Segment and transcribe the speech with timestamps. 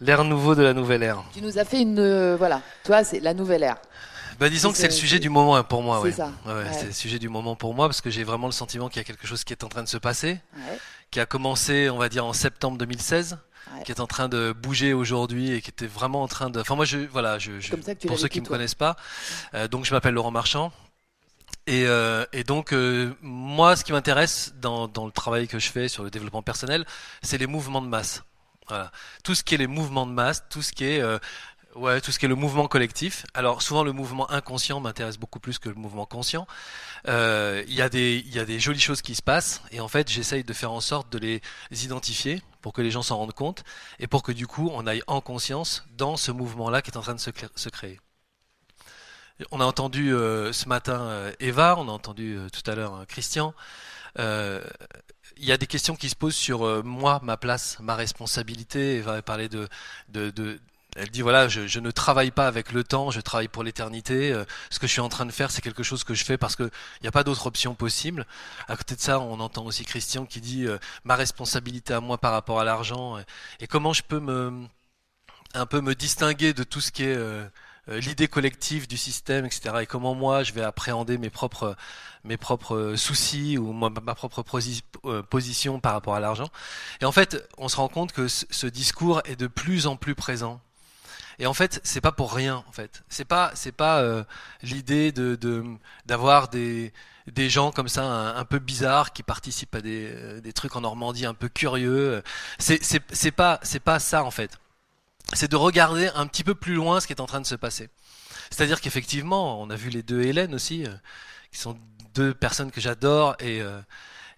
[0.00, 1.22] L'ère nouveau de la nouvelle ère.
[1.32, 1.98] Tu nous as fait une.
[1.98, 3.76] euh, voilà, toi, c'est la nouvelle ère.
[4.38, 5.98] Bah, disons que c'est le C'est- sujet du moment hein, pour moi.
[6.02, 6.12] c'est Ouais.
[6.12, 6.72] ça, Ouais, ouais, ouais.
[6.78, 9.00] C'est le sujet du moment pour moi parce que j'ai vraiment le sentiment qu'il y
[9.00, 10.78] a quelque chose qui est en train de se passer, Ouais.
[11.10, 13.38] qui a commencé, on va dire, en septembre 2016,
[13.74, 13.82] Ouais.
[13.84, 16.60] qui est en train de bouger aujourd'hui et qui était vraiment en train de.
[16.60, 18.42] Enfin, moi, je, voilà, je, je- Comme ça que tu pour l'as ceux qui vécu,
[18.42, 18.56] me toi.
[18.58, 18.96] connaissent pas,
[19.54, 20.70] euh, donc je m'appelle Laurent Marchand.
[21.66, 25.68] Et, euh, et donc, euh, moi, ce qui m'intéresse dans, dans le travail que je
[25.70, 26.84] fais sur le développement personnel,
[27.22, 28.22] c'est les mouvements de masse.
[28.68, 28.90] Voilà.
[29.24, 31.18] Tout ce qui est les mouvements de masse, tout ce qui est, euh,
[31.76, 33.24] ouais, tout ce qui est le mouvement collectif.
[33.34, 36.46] Alors, souvent, le mouvement inconscient m'intéresse beaucoup plus que le mouvement conscient.
[37.08, 39.88] Euh, Il y a des, y a des jolies choses qui se passent, et en
[39.88, 41.40] fait, j'essaye de faire en sorte de les
[41.84, 43.62] identifier pour que les gens s'en rendent compte,
[44.00, 47.00] et pour que du coup, on aille en conscience dans ce mouvement-là qui est en
[47.00, 48.00] train de se, créer.
[49.52, 53.06] On a entendu euh, ce matin euh, Eva, on a entendu euh, tout à l'heure
[53.06, 53.54] Christian.
[54.18, 54.64] Euh,
[55.38, 58.96] Il y a des questions qui se posent sur euh, moi, ma place, ma responsabilité.
[58.96, 59.68] Eva a parlé de,
[60.08, 60.58] de, de-
[60.96, 64.32] elle dit voilà, je, je ne travaille pas avec le temps, je travaille pour l'éternité.
[64.32, 66.38] Euh, ce que je suis en train de faire, c'est quelque chose que je fais
[66.38, 68.26] parce que il n'y a pas d'autre option possible.
[68.68, 72.16] À côté de ça, on entend aussi Christian qui dit euh, ma responsabilité à moi
[72.18, 73.24] par rapport à l'argent et,
[73.60, 74.66] et comment je peux me
[75.54, 77.46] un peu me distinguer de tout ce qui est euh,
[77.88, 79.76] l'idée collective du système, etc.
[79.82, 81.76] Et comment moi je vais appréhender mes propres
[82.26, 84.42] mes propres euh, soucis ou ma propre
[85.04, 86.48] euh, position par rapport à l'argent.
[87.00, 90.14] Et en fait, on se rend compte que ce, discours est de plus en plus
[90.14, 90.60] présent.
[91.38, 92.64] Et en fait, c'est pas pour rien.
[92.68, 94.24] En fait, c'est pas c'est pas euh,
[94.62, 95.38] l'idée de
[96.06, 96.92] d'avoir des
[97.26, 100.80] des gens comme ça un, peu bizarres qui participent à des, euh, des trucs en
[100.80, 102.22] Normandie un peu curieux.
[102.58, 104.58] C'est c'est pas c'est pas ça en fait
[105.32, 107.54] c'est de regarder un petit peu plus loin ce qui est en train de se
[107.54, 107.88] passer.
[108.50, 110.94] C'est-à-dire qu'effectivement, on a vu les deux Hélène aussi, euh,
[111.52, 111.78] qui sont
[112.14, 113.80] deux personnes que j'adore et, euh,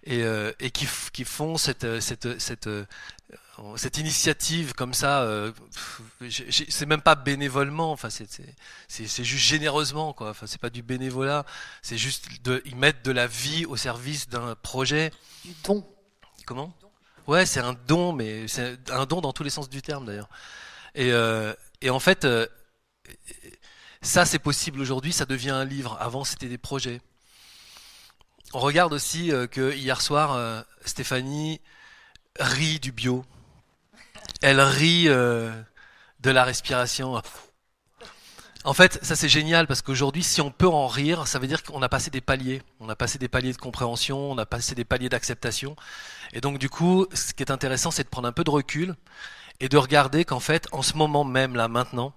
[0.03, 0.85] et, euh, et qui,
[1.25, 2.85] font cette, euh, cette, cette, euh,
[3.75, 5.21] cette initiative comme ça.
[5.21, 5.51] euh,
[6.29, 10.29] c'est même pas bénévolement, enfin c'est juste généreusement quoi.
[10.31, 11.45] Enfin c'est pas du bénévolat,
[11.81, 15.11] c'est juste de, ils mettent de la vie au service d'un projet.
[15.43, 15.85] Du don.
[16.45, 16.73] Comment?
[17.27, 20.29] Ouais, c'est un don, mais c'est un don dans tous les sens du terme d'ailleurs.
[20.95, 22.47] Et, euh, et en fait, euh,
[24.01, 25.97] ça c'est possible aujourd'hui, ça devient un livre.
[25.99, 27.01] Avant c'était des projets.
[28.53, 31.61] On regarde aussi euh, que hier soir, euh, Stéphanie
[32.39, 33.23] rit du bio.
[34.41, 35.51] Elle rit euh,
[36.19, 37.21] de la respiration.
[38.63, 41.63] En fait, ça c'est génial parce qu'aujourd'hui, si on peut en rire, ça veut dire
[41.63, 42.63] qu'on a passé des paliers.
[42.79, 45.75] On a passé des paliers de compréhension, on a passé des paliers d'acceptation.
[46.33, 48.95] Et donc, du coup, ce qui est intéressant, c'est de prendre un peu de recul
[49.59, 52.13] et de regarder qu'en fait, en ce moment même, là, maintenant,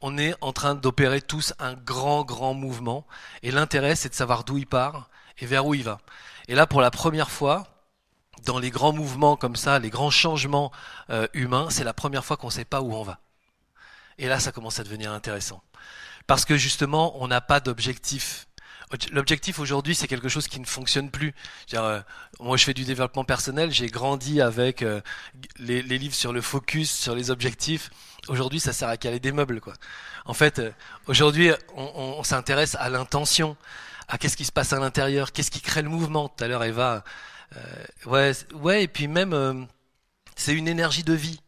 [0.00, 3.06] on est en train d'opérer tous un grand, grand mouvement.
[3.42, 5.08] Et l'intérêt, c'est de savoir d'où il part
[5.38, 5.98] et vers où il va.
[6.46, 7.66] Et là, pour la première fois,
[8.44, 10.72] dans les grands mouvements comme ça, les grands changements
[11.10, 13.18] euh, humains, c'est la première fois qu'on ne sait pas où on va.
[14.18, 15.62] Et là, ça commence à devenir intéressant.
[16.26, 18.47] Parce que justement, on n'a pas d'objectif.
[19.12, 21.34] L'objectif aujourd'hui, c'est quelque chose qui ne fonctionne plus.
[21.74, 22.00] Euh,
[22.40, 23.70] moi, je fais du développement personnel.
[23.70, 25.00] J'ai grandi avec euh,
[25.58, 27.90] les, les livres sur le focus, sur les objectifs.
[28.28, 29.74] Aujourd'hui, ça sert à caler des meubles, quoi.
[30.24, 30.70] En fait, euh,
[31.06, 33.56] aujourd'hui, on, on- on s'intéresse à l'intention,
[34.08, 36.28] à qu'est-ce qui se passe à l'intérieur, qu'est-ce qui crée le mouvement.
[36.28, 37.04] Tout à l'heure, Eva,
[37.56, 37.60] euh,
[38.06, 39.54] ouais, ouais, et puis même, euh,
[40.36, 41.40] c'est une énergie de vie.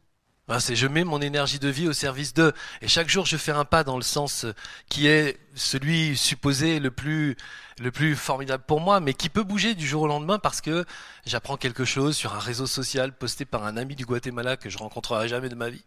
[0.50, 2.53] Hein, c'est je mets mon énergie de vie au service d'eux.
[2.83, 4.53] Et chaque jour, je fais un pas dans le sens euh,
[4.88, 7.37] qui est celui supposé le plus,
[7.78, 10.84] le plus formidable pour moi, mais qui peut bouger du jour au lendemain parce que
[11.25, 14.78] j'apprends quelque chose sur un réseau social posté par un ami du Guatemala que je
[14.78, 15.84] rencontrerai jamais de ma vie,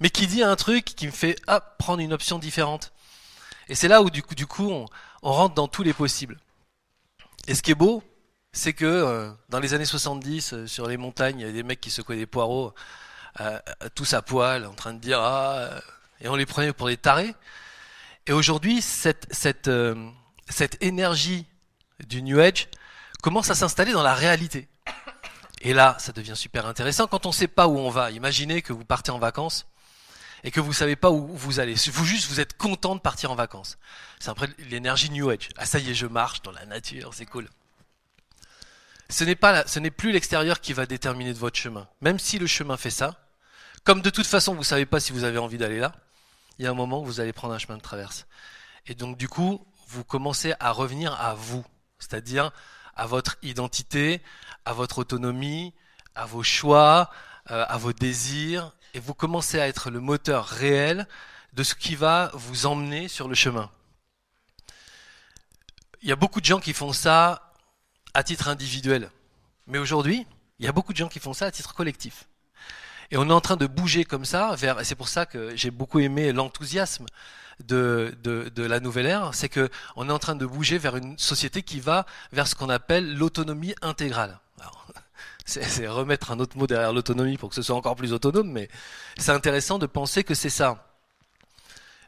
[0.00, 2.94] mais qui dit un truc qui me fait hop, prendre une option différente.
[3.68, 4.86] Et c'est là où du coup, du coup on,
[5.22, 6.38] on rentre dans tous les possibles.
[7.46, 8.02] Et ce qui est beau,
[8.52, 11.62] c'est que euh, dans les années 70, euh, sur les montagnes, il y a des
[11.62, 12.72] mecs qui secouaient des poireaux
[13.94, 15.80] tous à poil, en train de dire ah, euh,
[16.20, 17.34] et on les prenait pour des tarés.
[18.26, 20.10] Et aujourd'hui, euh,
[20.48, 21.46] cette énergie
[22.06, 22.68] du New Age
[23.22, 24.68] commence à s'installer dans la réalité.
[25.60, 28.10] Et là, ça devient super intéressant quand on ne sait pas où on va.
[28.10, 29.66] Imaginez que vous partez en vacances
[30.44, 31.74] et que vous savez pas où vous allez.
[31.74, 33.78] Vous juste vous êtes content de partir en vacances.
[34.20, 35.48] C'est après l'énergie New Age.
[35.56, 37.48] Ah ça y est, je marche dans la nature, c'est cool.
[39.10, 41.88] Ce n'est pas, ce n'est plus l'extérieur qui va déterminer de votre chemin.
[42.02, 43.16] Même si le chemin fait ça,
[43.88, 45.94] comme de toute façon vous savez pas si vous avez envie d'aller là,
[46.58, 48.26] il y a un moment où vous allez prendre un chemin de traverse.
[48.84, 51.64] Et donc du coup, vous commencez à revenir à vous,
[51.98, 52.50] c'est-à-dire
[52.96, 54.20] à votre identité,
[54.66, 55.72] à votre autonomie,
[56.14, 57.10] à vos choix,
[57.50, 61.08] euh, à vos désirs, et vous commencez à être le moteur réel
[61.54, 63.70] de ce qui va vous emmener sur le chemin.
[66.02, 67.54] Il y a beaucoup de gens qui font ça
[68.12, 69.10] à titre individuel,
[69.66, 70.26] mais aujourd'hui,
[70.58, 72.28] il y a beaucoup de gens qui font ça à titre collectif.
[73.10, 75.70] Et on est en train de bouger comme ça vers, c'est pour ça que j'ai
[75.70, 77.06] beaucoup aimé l'enthousiasme
[77.66, 80.96] de, de, de, la nouvelle ère, c'est que on est en train de bouger vers
[80.96, 84.38] une société qui va vers ce qu'on appelle l'autonomie intégrale.
[85.46, 88.68] C'est remettre un autre mot derrière l'autonomie pour que ce soit encore plus autonome, mais
[89.16, 90.86] c'est intéressant de penser que c'est ça.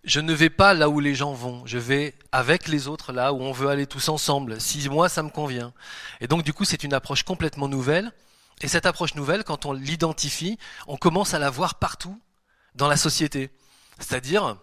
[0.05, 3.33] Je ne vais pas là où les gens vont, je vais avec les autres là
[3.33, 5.73] où on veut aller tous ensemble, si moi ça me convient.
[6.21, 8.13] Et donc du coup c'est une approche complètement nouvelle,
[8.61, 12.21] et cette approche nouvelle, quand on l'identifie, on commence à la voir partout
[12.75, 13.51] dans la société.
[13.99, 14.57] C'est-à-dire,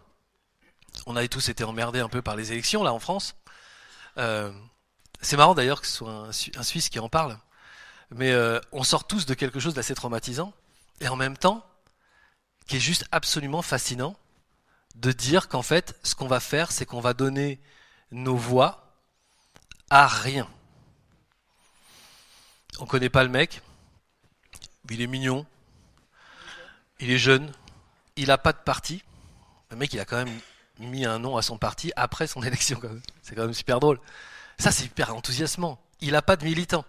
[1.06, 3.36] on avait tous été emmerdés un peu par les élections là en France.
[4.18, 4.52] Euh,
[5.22, 7.38] c'est marrant d'ailleurs que ce soit un, Suisse qui en parle,
[8.12, 10.54] mais euh, on sort tous de quelque chose d'assez traumatisant
[11.02, 11.66] et en même temps
[12.68, 14.16] qui est juste absolument fascinant
[14.96, 17.60] de dire qu'en fait ce qu'on va faire c'est qu'on va donner
[18.12, 19.02] nos voix
[19.90, 20.48] à rien.
[22.80, 23.62] On connaît pas le mec,
[24.96, 25.46] il est mignon,
[27.00, 27.52] il est jeune,
[28.16, 29.04] il a pas de parti.
[29.72, 30.40] Le mec il a quand même
[30.80, 32.80] mis un nom à son parti après son élection.
[33.22, 34.00] C'est quand même super drôle.
[34.60, 35.80] Ça, c'est hyper enthousiasmant.
[36.02, 36.86] Il n'a pas de militant.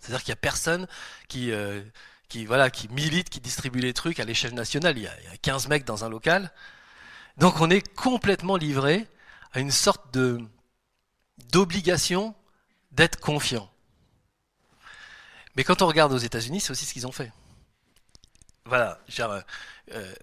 [0.00, 0.86] C'est-à-dire qu'il n'y a personne
[1.26, 1.82] qui, euh,
[2.28, 4.96] qui, voilà, qui milite, qui distribue les trucs à l'échelle nationale.
[4.96, 6.52] Il y, a, il y, a, 15 mecs dans un local.
[7.38, 9.06] Donc on est complètement livré
[9.52, 10.16] à une sorte
[11.52, 12.34] d'obligation
[12.92, 13.70] d'être confiant.
[15.58, 17.32] Mais quand on regarde aux États-Unis, c'est aussi ce qu'ils ont fait.
[18.64, 19.00] Voilà.
[19.08, 19.40] Genre,
[19.92, 20.14] euh,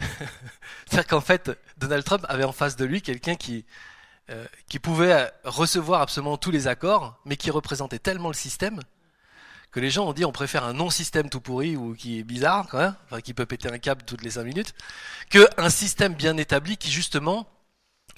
[0.86, 3.64] C'est-à-dire qu'en fait, Donald Trump avait en face de lui quelqu'un qui,
[4.30, 8.80] euh, qui pouvait recevoir absolument tous les accords, mais qui représentait tellement le système
[9.70, 12.66] que les gens ont dit on préfère un non-système tout pourri ou qui est bizarre,
[12.72, 14.74] enfin, qui peut péter un câble toutes les cinq minutes,
[15.30, 17.46] qu'un système bien établi qui justement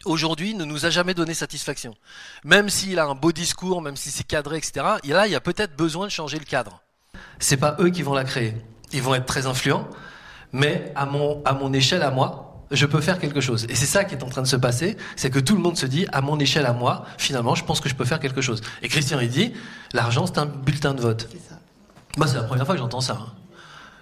[0.05, 1.95] aujourd'hui ne nous a jamais donné satisfaction.
[2.45, 4.87] Même s'il a un beau discours, même si c'est cadré, etc.
[5.05, 6.83] Et là, il y a peut-être besoin de changer le cadre.
[7.39, 8.55] C'est pas eux qui vont la créer.
[8.93, 9.89] Ils vont être très influents,
[10.53, 13.67] mais à mon, à mon échelle à moi, je peux faire quelque chose.
[13.69, 15.77] Et c'est ça qui est en train de se passer, c'est que tout le monde
[15.77, 18.41] se dit, à mon échelle à moi, finalement, je pense que je peux faire quelque
[18.41, 18.61] chose.
[18.83, 19.53] Et Christian, il dit,
[19.93, 21.29] l'argent, c'est un bulletin de vote.
[21.49, 21.57] Ça.
[22.17, 23.19] Moi, c'est la première fois que j'entends ça.
[23.21, 23.33] Hein.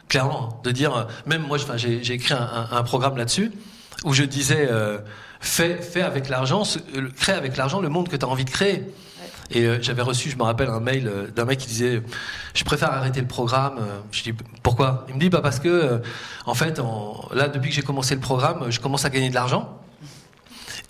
[0.08, 3.52] Clairement, de dire, euh, même moi, j'ai écrit un, un, programme là-dessus,
[4.05, 4.98] où je disais, euh,
[5.43, 6.62] fais, fais avec l'argent,
[7.19, 8.85] crée avec l'argent le monde que tu as envie de créer.
[9.50, 12.03] Et euh, j'avais reçu, je me rappelle, un mail euh, d'un mec qui disait
[12.55, 13.77] Je préfère arrêter le programme.
[13.79, 14.00] Euh.
[14.11, 15.05] Je dis Pourquoi?
[15.09, 16.00] Il me dit bah, Parce que,
[16.47, 16.81] en fait,
[17.33, 19.79] là, depuis que j'ai commencé le programme, je commence à gagner de l'argent.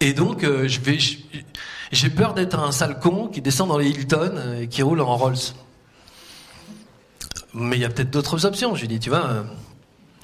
[0.01, 0.99] Et donc, je vais.
[1.91, 5.17] J'ai peur d'être un sale con qui descend dans les Hilton et qui roule en
[5.17, 5.37] Rolls.
[7.55, 8.75] Mais il y a peut-être d'autres options.
[8.75, 9.45] Je lui dis, tu vois,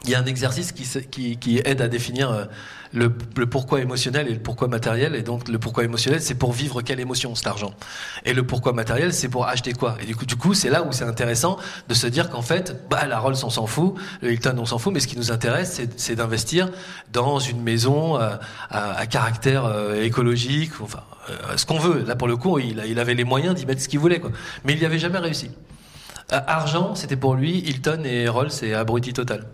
[0.05, 2.49] il y a un exercice qui, qui, qui aide à définir
[2.93, 5.15] le, pourquoi émotionnel et le pourquoi matériel.
[5.15, 7.73] Et donc le pourquoi émotionnel, c'est pour vivre quelle émotion cet argent.
[8.25, 9.97] Et le pourquoi matériel, c'est pour acheter quoi?
[10.00, 11.59] Et du coup, du coup, c'est là où c'est intéressant
[11.89, 14.79] de se dire qu'en fait, bah, la Rolls, on s'en fout, le Hilton, on s'en
[14.79, 16.71] fout, mais ce qui nous intéresse, c'est d'investir
[17.12, 18.37] dans une maison euh,
[18.71, 22.05] à, à, caractère euh, écologique, enfin, euh, ce qu'on veut.
[22.06, 24.31] Là, pour le coup, il, il avait les moyens d'y mettre ce qu'il voulait, quoi.
[24.65, 25.51] Mais il n'y avait jamais réussi.
[26.31, 29.47] Euh, argent, c'était pour lui Hilton et Rolls, c'est abruti total.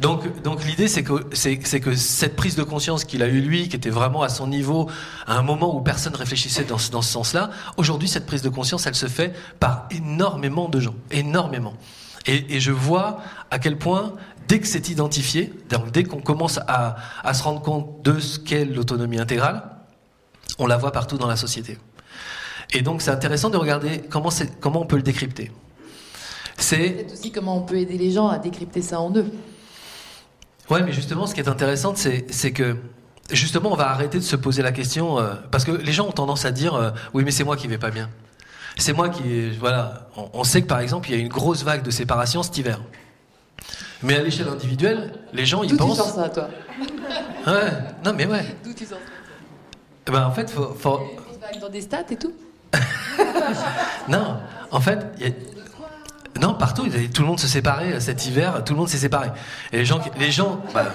[0.00, 3.68] Donc, donc l'idée, c'est que, c'est, que cette prise de conscience qu'il a eu lui,
[3.68, 4.90] qui était vraiment à son niveau,
[5.28, 8.86] à un moment où personne réfléchissait dans, dans ce sens-là, aujourd'hui, cette prise de conscience,
[8.88, 11.74] elle se fait par énormément de gens, énormément.
[12.26, 13.20] Et, et je vois
[13.52, 14.14] à quel point,
[14.48, 18.40] dès que c'est identifié, donc dès qu'on commence à, à se rendre compte de ce
[18.40, 19.62] qu'est l'autonomie intégrale,
[20.58, 21.78] on la voit partout dans la société.
[22.72, 25.52] Et donc, c'est intéressant de regarder comment, comment on peut le décrypter.
[26.68, 29.24] C'est aussi comment on peut aider les gens à décrypter ça en eux.
[30.68, 32.76] Ouais, mais justement, ce qui est intéressant, c'est que
[33.30, 36.12] justement, on va arrêter de se poser la question euh, parce que les gens ont
[36.12, 38.10] tendance à dire euh, oui, mais c'est moi qui vais pas bien.
[38.76, 40.08] C'est moi qui voilà.
[40.34, 42.80] On, sait que par exemple, il y a une grosse vague de séparation cet hiver.
[44.02, 45.96] Mais à l'échelle individuelle, les gens ils pensent.
[45.96, 46.48] D'où tu sens ça, toi?
[47.46, 47.72] Ouais.
[48.04, 48.44] Non, mais ouais.
[48.62, 48.96] D'où tu sens ça
[50.06, 50.74] eh ben, en fait, faut.
[50.74, 51.00] faut...
[51.60, 52.32] Dans des stats et tout?
[54.08, 54.36] non,
[54.70, 55.30] en fait, y a
[56.40, 59.30] non, partout, tout le monde se séparait euh, cet hiver, tout le monde s'est séparé.
[59.72, 60.86] Et les gens, les gens, bah,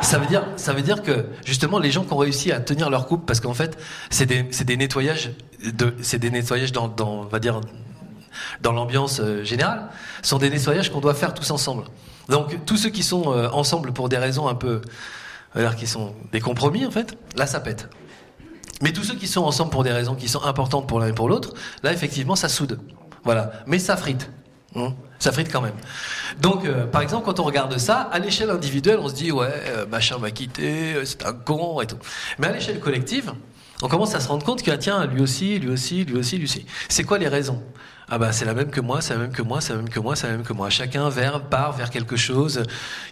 [0.00, 2.88] ça veut dire, ça veut dire que justement les gens qui ont réussi à tenir
[2.90, 3.78] leur couple, parce qu'en fait,
[4.10, 5.32] c'est des, des nettoyages,
[5.64, 7.60] de, c'est des nettoyages dans, dans, on va dire,
[8.62, 9.88] dans l'ambiance euh, générale,
[10.22, 11.84] sont des nettoyages qu'on doit faire tous ensemble.
[12.28, 14.80] Donc tous ceux qui sont euh, ensemble pour des raisons un peu,
[15.56, 17.88] dire qui sont des compromis en fait, là ça pète.
[18.82, 21.12] Mais tous ceux qui sont ensemble pour des raisons qui sont importantes pour l'un et
[21.12, 22.78] pour l'autre, là effectivement ça soude.
[23.24, 23.52] Voilà.
[23.66, 24.30] Mais ça frite.
[24.76, 25.74] Hein, ça frite quand même.
[26.40, 29.48] Donc, euh, par exemple, quand on regarde ça, à l'échelle individuelle, on se dit, ouais,
[29.50, 31.98] euh, machin m'a quitté, euh, c'est un con et tout.
[32.38, 33.32] Mais à l'échelle collective,
[33.82, 36.44] on commence à se rendre compte que, tiens, lui aussi, lui aussi, lui aussi, lui
[36.44, 36.66] aussi.
[36.88, 37.62] C'est quoi les raisons?
[38.08, 39.88] Ah bah c'est la même que moi, c'est la même que moi, c'est la même
[39.88, 40.70] que moi, c'est la même que moi.
[40.70, 42.62] Chacun vers, part vers quelque chose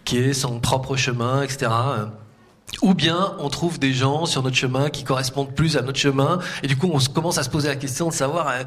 [0.04, 1.68] qui est son propre chemin, etc.
[2.82, 6.40] Ou bien on trouve des gens sur notre chemin qui correspondent plus à notre chemin,
[6.62, 8.62] et du coup on commence à se poser la question de savoir euh,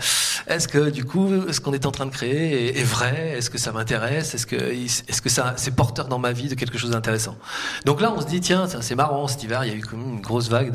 [0.47, 3.57] est-ce que du coup ce qu'on est en train de créer est, vrai, est-ce que
[3.57, 6.91] ça m'intéresse, est-ce que est-ce que ça c'est porteur dans ma vie de quelque chose
[6.91, 7.37] d'intéressant?
[7.85, 10.01] Donc là on se dit tiens c'est marrant cet hiver il y a eu comme
[10.01, 10.73] une grosse vague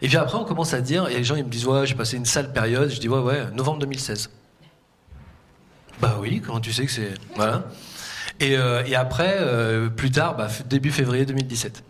[0.00, 1.94] et puis après on commence à dire et les gens ils me disent ouais j'ai
[1.94, 4.30] passé une sale période, je dis ouais ouais novembre 2016.
[6.00, 7.64] Bah oui comment tu sais que c'est voilà.
[8.40, 11.84] Et, euh, et après euh, plus tard bah, début février 2017.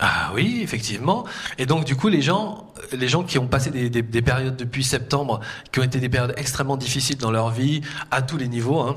[0.00, 1.24] Ah oui, effectivement.
[1.58, 4.56] Et donc du coup, les gens, les gens qui ont passé des, des, des, périodes
[4.56, 5.40] depuis septembre,
[5.72, 8.80] qui ont été des périodes extrêmement difficiles dans leur vie, à tous les niveaux.
[8.80, 8.96] Hein,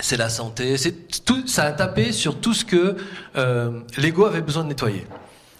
[0.00, 2.96] c'est la santé, c'est tout, ça a tapé sur tout ce que
[3.36, 5.06] euh, l'ego avait besoin de nettoyer.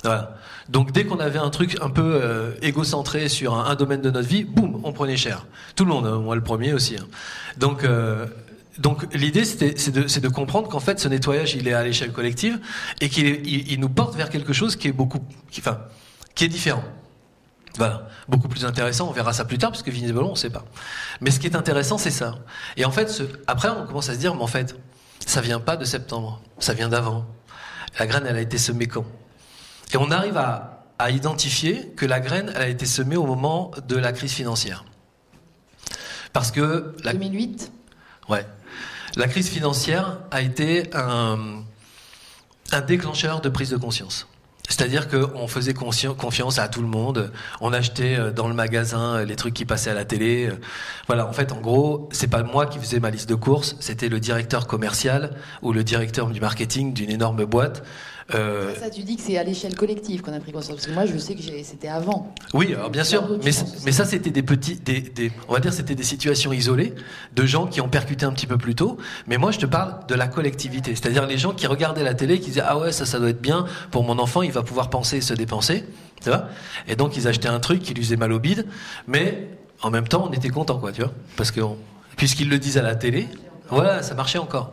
[0.02, 0.36] Voilà.
[0.68, 4.26] Donc dès qu'on avait un truc un peu euh, égocentré sur un, domaine de notre
[4.26, 5.46] vie, boum, on prenait cher.
[5.76, 6.96] Tout le monde, hein, moi le premier aussi.
[6.96, 7.06] Hein.
[7.58, 8.26] Donc euh,
[8.78, 12.58] donc l'idée, c'est de, comprendre qu'en fait, ce nettoyage, il est à l'échelle collective
[13.00, 15.80] et qu'il il, il nous porte vers quelque chose qui est beaucoup, qui, enfin,
[16.34, 16.84] qui est différent.
[17.76, 19.08] Voilà, beaucoup plus intéressant.
[19.08, 20.64] On verra ça plus tard parce que visiblement, on ne sait pas.
[21.20, 22.38] Mais ce qui est intéressant, c'est ça.
[22.76, 24.76] Et en fait, après, on commence à se dire, mais en fait,
[25.26, 27.26] ça vient pas de septembre, ça vient d'avant.
[27.98, 29.04] La graine, elle a été semée quand?
[29.92, 33.70] Et on arrive à, à identifier que la graine, elle a été semée au moment
[33.86, 34.84] de la crise financière.
[36.32, 37.12] Parce que la...
[37.12, 37.72] 2008.
[38.28, 38.46] Ouais.
[39.16, 41.62] La crise financière a été un,
[42.72, 44.26] un déclencheur de prise de conscience.
[44.68, 49.24] C'est-à-dire qu'on faisait confiance à tout le monde, on achetait euh, dans le magasin euh,
[49.24, 50.46] les trucs qui passaient à la télé.
[50.46, 50.54] Euh,
[51.08, 54.08] voilà, en fait, en gros, c'est pas moi qui faisais ma liste de courses, c'était
[54.08, 57.82] le directeur commercial ou le directeur du marketing d'une énorme boîte
[58.34, 58.74] euh...
[58.78, 60.76] Ça, tu dis que c'est à l'échelle collective qu'on a pris conscience.
[60.76, 62.34] Parce que moi, je sais que c'était avant.
[62.54, 63.28] Oui, alors bien sûr.
[63.44, 63.50] Mais,
[63.84, 66.94] mais ça, c'était des petits, des, des, on va dire, c'était des situations isolées
[67.34, 68.96] de gens qui ont percuté un petit peu plus tôt.
[69.26, 72.40] Mais moi, je te parle de la collectivité, c'est-à-dire les gens qui regardaient la télé,
[72.40, 74.90] qui disaient ah ouais, ça, ça doit être bien pour mon enfant, il va pouvoir
[74.90, 75.84] penser et se dépenser,
[76.22, 76.46] tu vois.
[76.88, 78.66] Et donc, ils achetaient un truc qui lui faisait mal au bide,
[79.06, 79.48] mais
[79.82, 81.60] en même temps, on était content, quoi, tu vois, parce que
[82.16, 83.28] puisqu'ils le disent à la télé,
[83.68, 84.72] voilà, ça marchait encore.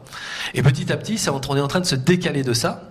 [0.54, 2.89] Et petit à petit, ça, on est en train de se décaler de ça.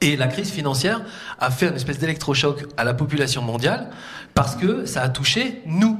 [0.00, 1.02] Et la crise financière
[1.38, 3.90] a fait une espèce d'électrochoc à la population mondiale
[4.34, 5.98] parce que ça a touché nous.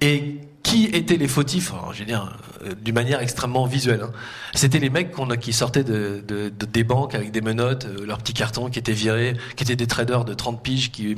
[0.00, 4.00] Et qui étaient les fautifs Alors, Je veux dire, euh, d'une manière extrêmement visuelle.
[4.02, 4.10] Hein.
[4.54, 8.18] C'était les mecs qui sortaient de, de, de, des banques avec des menottes, euh, leurs
[8.18, 11.16] petits cartons qui étaient virés, qui étaient des traders de 30 piges, qui,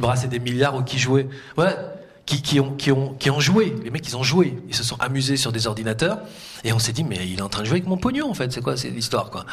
[0.00, 1.28] brassaient des milliards ou qui jouaient.
[1.58, 1.76] Ouais,
[2.24, 3.74] qui, qui, ont, qui, ont, qui ont joué.
[3.84, 4.56] Les mecs, ils ont joué.
[4.68, 6.20] Ils se sont amusés sur des ordinateurs.
[6.64, 8.34] Et on s'est dit, mais il est en train de jouer avec mon pognon, en
[8.34, 8.52] fait.
[8.52, 9.44] C'est quoi c'est l'histoire, quoi?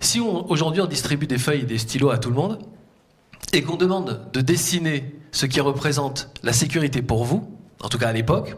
[0.00, 2.58] Si aujourd'hui on distribue des feuilles et des stylos à tout le monde,
[3.52, 7.48] et qu'on demande de dessiner ce qui représente la sécurité pour vous,
[7.82, 8.56] en tout cas à l'époque,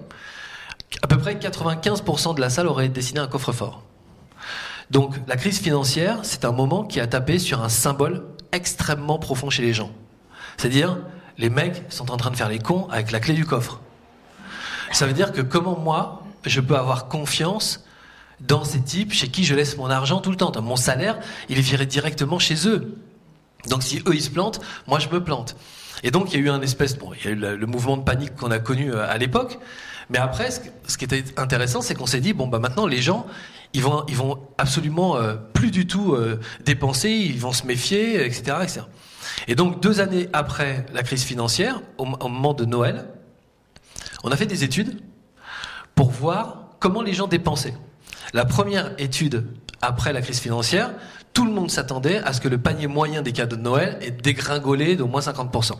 [1.03, 3.83] à peu près 95% de la salle aurait dessiné un coffre-fort.
[4.91, 9.49] Donc la crise financière, c'est un moment qui a tapé sur un symbole extrêmement profond
[9.51, 9.93] chez les gens.
[10.57, 10.99] C'est-à-dire,
[11.39, 13.81] les mecs sont en train de faire les cons avec la clé du coffre.
[14.93, 17.85] Ça veut dire que comment moi, je peux avoir confiance
[18.41, 20.53] dans ces types chez qui je laisse mon argent tout le temps.
[20.63, 21.19] Mon salaire,
[21.49, 22.97] il est viré directement chez eux.
[23.69, 25.57] Donc si eux ils se plantent, moi je me plante.
[26.03, 27.97] Et donc il y a eu un espèce, bon, il y a eu le, mouvement
[27.97, 29.59] de panique qu'on a connu euh, à l'époque.
[30.09, 33.27] Mais après, ce qui était intéressant, c'est qu'on s'est dit bon bah maintenant les gens,
[33.75, 34.05] ils vont,
[34.59, 38.81] absolument euh, plus du tout euh, dépenser, ils vont se méfier, etc., etc.
[39.47, 43.07] Et donc deux années après la crise financière, au moment de Noël,
[44.25, 45.01] on a fait des études
[45.95, 47.75] pour voir comment les gens dépensaient.
[48.33, 49.47] La première étude
[49.83, 50.93] après la crise financière,
[51.33, 54.11] tout le monde s'attendait à ce que le panier moyen des cadeaux de Noël ait
[54.11, 55.73] dégringolé d'au moins 50%.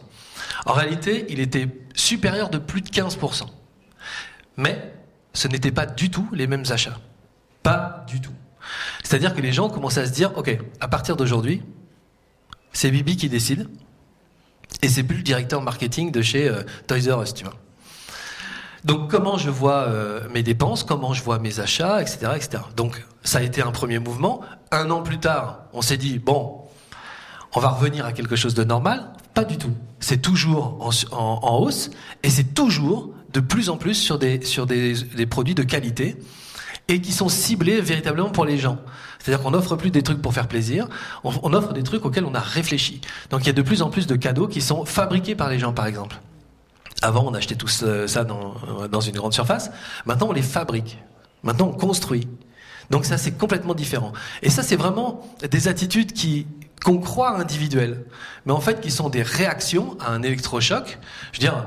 [0.67, 3.45] En réalité, il était supérieur de plus de 15%.
[4.57, 4.93] Mais
[5.33, 6.99] ce n'était pas du tout les mêmes achats.
[7.63, 8.33] Pas du tout.
[9.03, 11.63] C'est-à-dire que les gens commençaient à se dire, OK, à partir d'aujourd'hui,
[12.73, 13.69] c'est Bibi qui décide,
[14.83, 17.55] et c'est plus le directeur marketing de chez euh, Toys R Us, tu vois.
[18.85, 22.63] Donc comment je vois euh, mes dépenses, comment je vois mes achats, etc., etc.
[22.77, 24.41] Donc ça a été un premier mouvement.
[24.71, 26.63] Un an plus tard, on s'est dit bon,
[27.55, 29.13] on va revenir à quelque chose de normal.
[29.35, 29.73] Pas du tout.
[30.01, 30.79] C'est toujours
[31.13, 31.91] en, hausse
[32.23, 36.17] et c'est toujours de plus en plus sur des produits de qualité
[36.91, 38.79] et qui sont ciblés véritablement pour les gens.
[39.19, 40.89] C'est-à-dire qu'on n'offre plus des trucs pour faire plaisir,
[41.23, 43.01] on offre des trucs auxquels on a réfléchi.
[43.31, 45.59] Donc il y a de plus en plus de cadeaux qui sont fabriqués par les
[45.59, 46.21] gens, par exemple.
[47.03, 48.55] Avant, on achetait tout ça dans,
[48.91, 49.71] dans une grande surface.
[50.05, 50.99] Maintenant, on les fabrique.
[51.43, 52.29] Maintenant, on construit.
[52.91, 54.13] Donc ça, c'est complètement différent.
[54.43, 56.47] Et ça, c'est vraiment des attitudes qui
[56.85, 58.05] qu'on croit individuelles,
[58.47, 60.99] mais en fait qui sont des réactions à un électrochoc.
[61.33, 61.67] Je veux dire,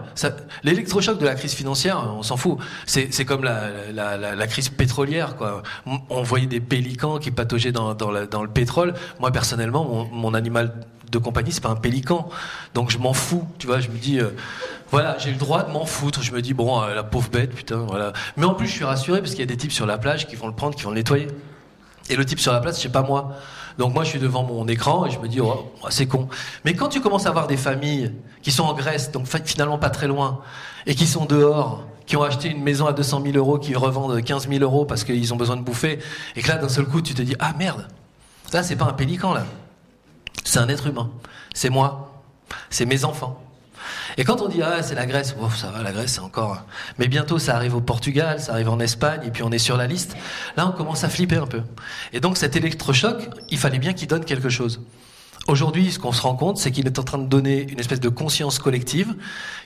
[0.64, 2.58] l'électrochoc de la crise financière, on s'en fout.
[2.88, 5.36] C'est comme la, la, crise pétrolière.
[5.36, 5.62] Quoi.
[6.10, 8.96] On voyait des pélicans qui pataugeaient dans, dans, le pétrole.
[9.20, 10.74] Moi, personnellement, mon animal
[11.14, 12.30] de compagnie, c'est pas un pélican.
[12.74, 14.32] Donc je m'en fous, tu vois, je me dis, euh,
[14.92, 16.22] voilà, j'ai le droit de m'en foutre.
[16.22, 18.14] Je me dis, bon, euh, la pauvre bête, putain, voilà.
[18.36, 20.28] Mais en plus, je suis rassuré parce qu'il y a des types sur la plage
[20.28, 21.28] qui vont le prendre, qui vont le nettoyer.
[22.10, 23.34] Et le type sur la place, c'est pas moi.
[23.78, 26.28] Donc moi, je suis devant mon écran et je me dis, oh, c'est con.
[26.66, 29.90] Mais quand tu commences à voir des familles qui sont en Grèce, donc finalement pas
[29.90, 30.42] très loin,
[30.86, 34.22] et qui sont dehors, qui ont acheté une maison à 200 000 euros, qui revendent
[34.22, 36.00] 15 000 euros parce qu'ils ont besoin de bouffer,
[36.36, 37.88] et que là, d'un seul coup, tu te dis, ah merde,
[38.52, 39.46] là, c'est pas un pélican, là.
[40.44, 41.12] C'est un être humain.
[41.54, 42.24] C'est moi.
[42.70, 43.40] C'est mes enfants.
[44.18, 46.64] Et quand on dit ah c'est la Grèce, ça va la Grèce c'est encore.
[47.00, 49.78] Mais bientôt ça arrive au Portugal, ça arrive en Espagne et puis on est sur
[49.78, 50.16] la liste.
[50.56, 51.62] Là on commence à flipper un peu.
[52.14, 54.82] Et donc cet électrochoc, il fallait bien qu'il donne quelque chose.
[55.48, 58.00] Aujourd'hui, ce qu'on se rend compte, c'est qu'il est en train de donner une espèce
[58.00, 59.14] de conscience collective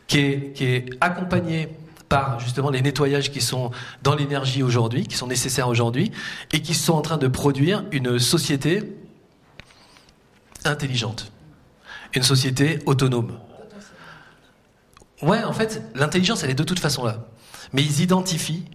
[0.08, 1.70] qui est, qui est accompagnée
[2.10, 3.70] par justement les nettoyages qui sont
[4.02, 6.12] dans l'énergie aujourd'hui, qui sont nécessaires aujourd'hui,
[6.52, 8.82] et qui sont en train de produire une société
[10.68, 11.32] intelligente,
[12.14, 13.40] une société autonome.
[15.22, 17.26] Ouais, en fait, l'intelligence, elle est de toute façon là.
[17.74, 18.66] Mais ils identifient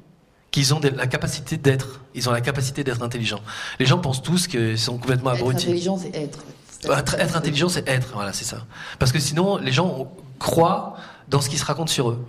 [0.51, 2.01] qu'ils ont la capacité d'être.
[2.15, 3.41] Ils ont la capacité d'être intelligents.
[3.79, 5.67] Les gens pensent tous qu'ils sont complètement abrutis.
[5.67, 6.45] Être intelligent, c'est être.
[6.85, 8.09] Être, être intelligent, c'est être.
[8.15, 8.67] Voilà, c'est ça.
[8.99, 10.97] Parce que sinon, les gens croient
[11.29, 12.27] dans ce qui se raconte sur eux.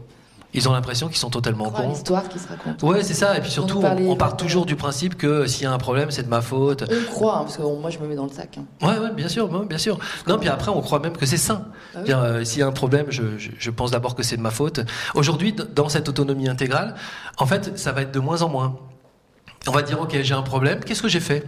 [0.55, 1.89] Ils ont l'impression qu'ils sont totalement cons.
[1.89, 2.83] l'histoire qui se raconte.
[2.83, 3.35] Ouais, c'est ça.
[3.37, 6.23] Et puis surtout, on, part toujours du principe que s'il y a un problème, c'est
[6.23, 6.83] de ma faute.
[6.89, 8.59] On croit, hein, parce que moi, je me mets dans le sac.
[8.59, 8.65] Hein.
[8.85, 9.97] Ouais, ouais, bien sûr, bien sûr.
[10.27, 11.65] Non, puis après, on croit même que c'est sain.
[11.95, 14.51] Ah euh, s'il y a un problème, je, je, pense d'abord que c'est de ma
[14.51, 14.81] faute.
[15.15, 16.95] Aujourd'hui, dans cette autonomie intégrale,
[17.37, 18.77] en fait, ça va être de moins en moins.
[19.67, 20.81] On va dire, ok, j'ai un problème.
[20.81, 21.43] Qu'est-ce que j'ai fait?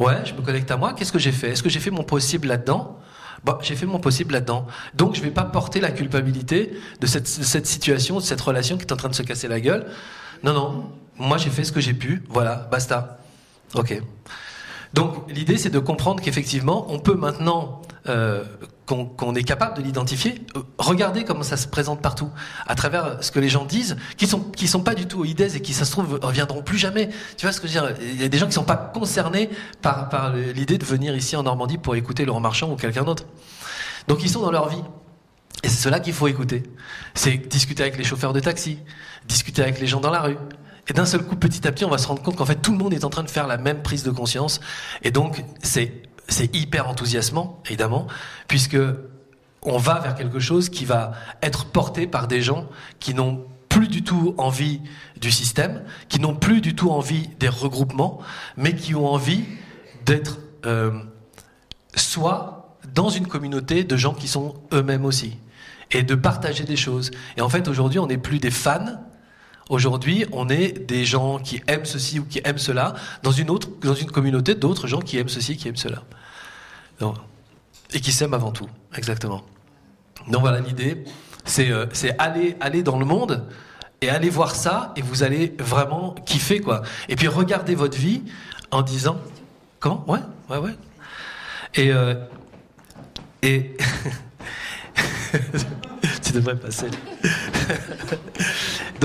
[0.00, 0.94] Ouais, je me connecte à moi.
[0.94, 1.50] Qu'est-ce que j'ai fait?
[1.50, 2.98] Est-ce que j'ai fait mon possible là-dedans?
[3.44, 4.66] Bah, j'ai fait mon possible là-dedans.
[4.94, 8.84] Donc je vais pas porter la culpabilité de cette, cette, situation, de cette relation qui
[8.84, 9.86] est en train de se casser la gueule.
[10.42, 13.18] Non, non, moi j'ai fait ce que j'ai pu, voilà, basta.
[13.74, 14.00] Ok.
[14.94, 18.44] Donc l'idée c'est de comprendre qu'effectivement on peut maintenant euh,
[18.86, 20.44] qu'on est capable de l'identifier.
[20.56, 22.30] Euh, regardez comment ça se présente partout,
[22.66, 25.24] à travers ce que les gens disent, qui sont qui sont pas du tout au
[25.24, 27.08] IDES et qui ça se trouve reviendront plus jamais.
[27.36, 27.96] Tu vois ce que je veux dire?
[28.02, 29.50] Il y a des gens qui sont pas concernés
[29.82, 33.24] par par l'idée de venir ici en Normandie pour écouter Laurent Marchand ou quelqu'un d'autre.
[34.08, 34.82] Donc ils sont dans leur vie.
[35.62, 36.62] Et c'est cela qu'il faut écouter.
[37.14, 38.78] C'est discuter avec les chauffeurs de taxi,
[39.26, 40.36] discuter avec les gens dans la rue,
[40.88, 42.72] et d'un seul coup, petit à petit, on va se rendre compte qu'en fait, tout
[42.72, 44.60] le monde est en train de faire la même prise de conscience.
[45.02, 48.06] Et donc, c'est, c'est hyper enthousiasmant, évidemment,
[48.48, 48.78] puisque
[49.62, 52.66] on va vers quelque chose qui va être porté par des gens
[53.00, 54.80] qui n'ont plus du tout envie
[55.20, 58.20] du système, qui n'ont plus du tout envie des regroupements,
[58.56, 59.44] mais qui ont envie
[60.04, 60.92] d'être euh,
[61.96, 65.38] soit dans une communauté de gens qui sont eux-mêmes aussi,
[65.90, 67.10] et de partager des choses.
[67.36, 69.00] Et en fait, aujourd'hui, on n'est plus des fans,
[69.70, 73.68] Aujourd'hui, on est des gens qui aiment ceci ou qui aiment cela dans une autre,
[73.82, 76.02] dans une communauté d'autres gens qui aiment ceci, qui aiment cela.
[77.92, 79.42] et qui s'aiment avant tout, exactement.
[80.28, 81.04] Donc voilà, l'idée,
[81.44, 81.86] c'est euh,
[82.18, 83.46] aller, aller dans le monde
[84.00, 86.82] et aller voir ça et vous allez vraiment kiffer quoi.
[87.08, 88.22] Et puis regardez votre vie
[88.70, 89.18] en disant,
[89.80, 90.04] comment?
[90.08, 90.74] Ouais, ouais, ouais.
[91.74, 92.14] Et euh,
[93.42, 93.76] et
[96.22, 96.86] tu devrais passer.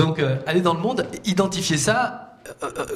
[0.00, 2.36] Donc, euh, allez dans le monde, identifiez ça.
[2.62, 2.86] Euh, euh,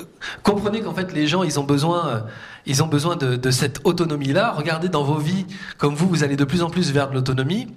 [0.42, 2.24] comprenez qu'en fait les gens ils ont besoin
[2.66, 5.44] de cette autonomie là regardez dans vos vies
[5.76, 7.68] comme vous vous allez de plus en plus vers de l'autonomie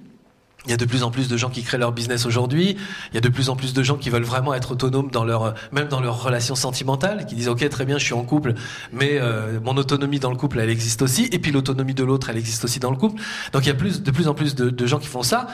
[0.68, 2.76] il y a de plus en plus de gens qui créent leur business aujourd'hui.
[3.10, 5.24] Il y a de plus en plus de gens qui veulent vraiment être autonomes dans
[5.24, 8.52] leur, même dans leur relation sentimentale, qui disent ok très bien je suis en couple,
[8.92, 12.28] mais euh, mon autonomie dans le couple elle existe aussi, et puis l'autonomie de l'autre
[12.28, 13.20] elle existe aussi dans le couple.
[13.54, 15.46] Donc il y a plus, de plus en plus de, gens qui font ça.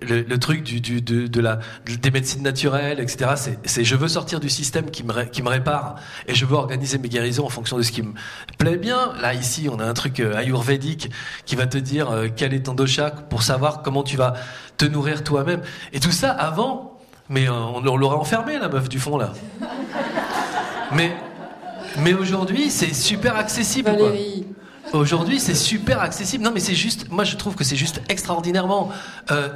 [0.00, 3.56] Le, truc du, de, la, des médecines naturelles, etc.
[3.64, 5.96] C'est je veux sortir du système qui me, qui me répare
[6.28, 8.12] et je veux organiser mes guérisons en fonction de ce qui me
[8.58, 9.12] plaît bien.
[9.20, 11.10] Là ici on a un truc euh, ayurvédique
[11.46, 14.34] qui va te dire euh, quel est ton dosha pour savoir comment tu vas
[14.76, 15.62] te nourrir toi-même.
[15.92, 19.32] Et tout ça avant, mais euh, on, l'aurait enfermé la meuf du fond là.
[20.94, 21.16] Mais,
[22.00, 23.90] mais aujourd'hui, c'est super accessible.
[23.90, 24.44] Valérie.
[24.92, 26.44] Aujourd'hui, c'est super accessible.
[26.44, 28.90] Non, mais c'est juste, moi je trouve que c'est juste extraordinairement,
[29.30, 29.48] euh,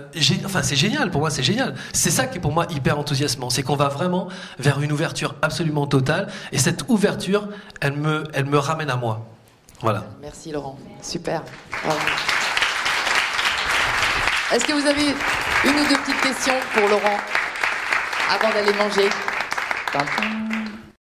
[0.45, 1.75] enfin c'est génial pour moi, c'est génial.
[1.93, 4.29] C'est ça qui est pour moi hyper enthousiasmant, c'est qu'on va vraiment
[4.59, 7.49] vers une ouverture absolument totale, et cette ouverture,
[7.81, 9.27] elle me, elle me ramène à moi.
[9.81, 10.05] Voilà.
[10.23, 11.43] Merci Laurent, super.
[14.53, 15.07] Est-ce que vous avez
[15.65, 17.19] une ou deux petites questions pour Laurent
[18.31, 19.09] avant d'aller manger?